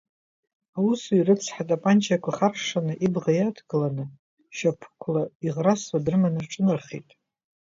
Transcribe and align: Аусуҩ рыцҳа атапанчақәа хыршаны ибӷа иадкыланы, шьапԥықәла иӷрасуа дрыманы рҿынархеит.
Аусуҩ 0.77 1.21
рыцҳа 1.27 1.63
атапанчақәа 1.65 2.31
хыршаны 2.37 2.93
ибӷа 3.05 3.31
иадкыланы, 3.35 4.05
шьапԥықәла 4.55 5.23
иӷрасуа 5.45 6.03
дрыманы 6.05 6.39
рҿынархеит. 6.45 7.09